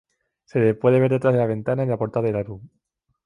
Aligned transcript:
Se 0.45 0.57
le 0.57 0.73
puede 0.73 0.99
ver 0.99 1.11
detrás 1.11 1.31
de 1.31 1.37
la 1.39 1.45
ventana 1.45 1.83
en 1.83 1.89
la 1.91 1.97
portada 1.99 2.25
del 2.25 2.37
álbum. 2.37 2.67